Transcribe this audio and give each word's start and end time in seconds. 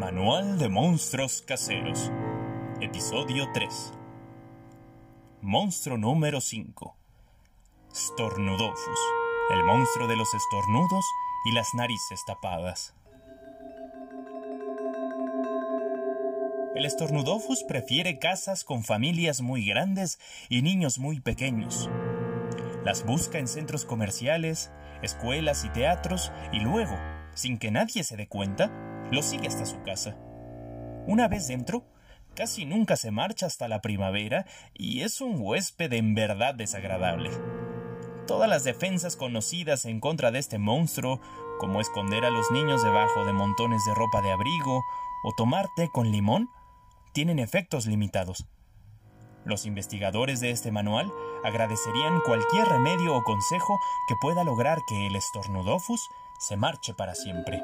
Manual 0.00 0.58
de 0.58 0.70
Monstruos 0.70 1.42
Caseros. 1.42 2.10
Episodio 2.80 3.44
3. 3.52 3.92
Monstruo 5.42 5.98
número 5.98 6.40
5. 6.40 6.96
Stornudofus. 7.94 8.98
El 9.50 9.62
monstruo 9.64 10.08
de 10.08 10.16
los 10.16 10.32
estornudos 10.32 11.04
y 11.44 11.52
las 11.52 11.74
narices 11.74 12.18
tapadas. 12.26 12.94
El 16.74 16.90
Stornudofus 16.90 17.62
prefiere 17.64 18.18
casas 18.18 18.64
con 18.64 18.84
familias 18.84 19.42
muy 19.42 19.66
grandes 19.66 20.18
y 20.48 20.62
niños 20.62 20.98
muy 20.98 21.20
pequeños. 21.20 21.90
Las 22.86 23.04
busca 23.04 23.38
en 23.38 23.48
centros 23.48 23.84
comerciales, 23.84 24.70
escuelas 25.02 25.66
y 25.66 25.68
teatros 25.68 26.32
y 26.54 26.60
luego, 26.60 26.98
sin 27.34 27.58
que 27.58 27.70
nadie 27.70 28.02
se 28.02 28.16
dé 28.16 28.28
cuenta, 28.28 28.72
lo 29.10 29.22
sigue 29.22 29.48
hasta 29.48 29.66
su 29.66 29.82
casa. 29.82 30.16
Una 31.06 31.28
vez 31.28 31.48
dentro, 31.48 31.84
casi 32.34 32.64
nunca 32.64 32.96
se 32.96 33.10
marcha 33.10 33.46
hasta 33.46 33.68
la 33.68 33.80
primavera 33.80 34.46
y 34.74 35.02
es 35.02 35.20
un 35.20 35.36
huésped 35.40 35.92
en 35.92 36.14
verdad 36.14 36.54
desagradable. 36.54 37.30
Todas 38.26 38.48
las 38.48 38.64
defensas 38.64 39.16
conocidas 39.16 39.84
en 39.86 39.98
contra 39.98 40.30
de 40.30 40.38
este 40.38 40.58
monstruo, 40.58 41.20
como 41.58 41.80
esconder 41.80 42.24
a 42.24 42.30
los 42.30 42.50
niños 42.52 42.82
debajo 42.82 43.24
de 43.24 43.32
montones 43.32 43.84
de 43.84 43.94
ropa 43.94 44.22
de 44.22 44.30
abrigo 44.30 44.82
o 45.24 45.32
tomar 45.36 45.66
té 45.74 45.88
con 45.92 46.10
limón, 46.12 46.48
tienen 47.12 47.38
efectos 47.38 47.86
limitados. 47.86 48.46
Los 49.44 49.66
investigadores 49.66 50.40
de 50.40 50.50
este 50.50 50.70
manual 50.70 51.10
agradecerían 51.44 52.20
cualquier 52.24 52.68
remedio 52.68 53.16
o 53.16 53.24
consejo 53.24 53.78
que 54.06 54.14
pueda 54.20 54.44
lograr 54.44 54.78
que 54.86 55.06
el 55.06 55.20
Stornudofus 55.20 56.00
se 56.38 56.56
marche 56.56 56.94
para 56.94 57.14
siempre. 57.14 57.62